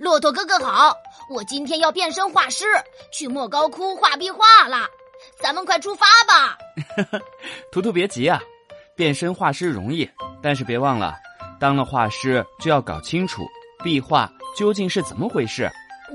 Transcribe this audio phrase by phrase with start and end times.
[0.00, 0.96] 骆驼哥哥好，
[1.28, 2.64] 我今天要变身画师，
[3.12, 4.88] 去莫高窟画壁画了，
[5.42, 6.56] 咱们快出发吧！
[7.70, 8.40] 图图别急啊，
[8.96, 10.08] 变身画师容易，
[10.42, 11.14] 但是别忘了，
[11.60, 13.46] 当了画师就要搞清楚
[13.84, 15.70] 壁画究竟是怎么回事。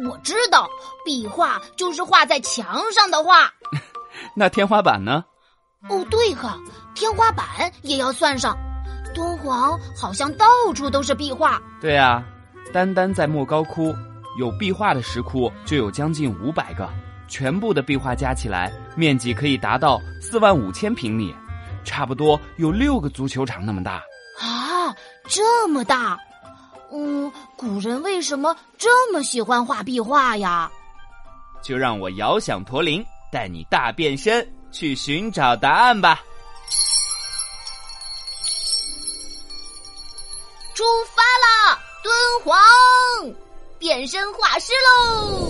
[0.09, 0.67] 我知道，
[1.05, 3.53] 壁画就是画在墙上的画。
[4.35, 5.23] 那天花板呢？
[5.89, 6.57] 哦，对哈，
[6.95, 7.45] 天花板
[7.83, 8.57] 也要算上。
[9.13, 11.61] 敦煌好像到处都是壁画。
[11.79, 12.23] 对啊，
[12.75, 13.95] 单单在莫高窟，
[14.37, 16.89] 有壁画的石窟就有将近五百个，
[17.25, 21.33] 全部的壁画加起来，面积可以达到四万五千平米，
[21.85, 24.03] 差不多有六个足球场那么大。
[24.41, 24.93] 啊，
[25.29, 26.19] 这么大！
[26.91, 30.69] 嗯，古人为什么这么喜欢画壁画呀？
[31.63, 36.19] 就让我遥想驼铃，带你大变身去寻找答案吧。
[40.73, 40.83] 出
[41.15, 41.23] 发
[41.71, 42.55] 啦，敦煌，
[43.79, 45.49] 变身画师喽！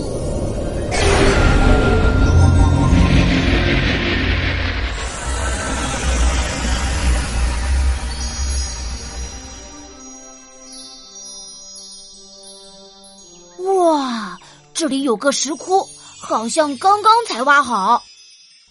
[13.74, 14.38] 哇，
[14.72, 15.86] 这里有个石窟，
[16.18, 18.02] 好像刚刚才挖好。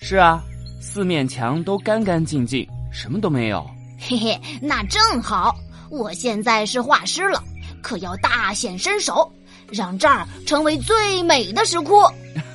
[0.01, 0.41] 是啊，
[0.81, 3.63] 四面墙都干干净净，什么都没有。
[3.99, 5.55] 嘿嘿，那正好。
[5.91, 7.41] 我现在是画师了，
[7.85, 9.31] 可要大显身手，
[9.71, 12.01] 让这儿成为最美的石窟。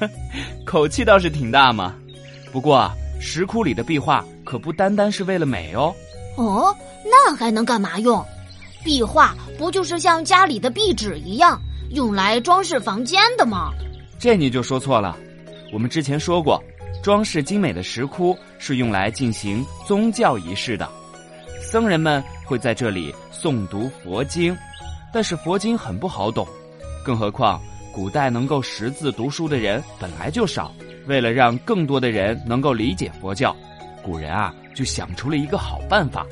[0.66, 1.94] 口气倒是挺大嘛。
[2.50, 5.94] 不过石窟里的壁画可不单单是为了美哦。
[6.36, 8.26] 哦，那还能干嘛用？
[8.82, 13.70] 壁画不就是像家里的壁纸一样，用来装饰房间的吗？
[14.18, 15.16] 这你就说错了。
[15.72, 16.60] 我们之前说过，
[17.04, 20.88] 装饰精美的石窟是用来进行宗教仪式的。
[21.62, 24.56] 僧人们会在这里诵读佛经，
[25.12, 26.46] 但是佛经很不好懂，
[27.04, 27.60] 更何况
[27.92, 30.72] 古代能够识字读书的人本来就少。
[31.06, 33.56] 为了让更多的人能够理解佛教，
[34.02, 36.24] 古人啊就想出了一个好办法，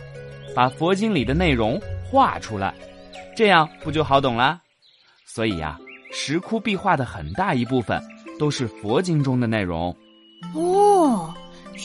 [0.54, 2.72] 把佛经里的内容画出来，
[3.36, 4.60] 这样不就好懂啦？
[5.24, 5.78] 所以呀，
[6.12, 8.00] 石窟壁画的很大一部分
[8.38, 9.94] 都是佛经中的内容。
[10.54, 11.34] 哦。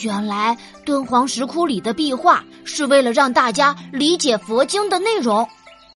[0.02, 5.48] 原来敦煌石窟里的壁画是为了让大家理解佛经的内容。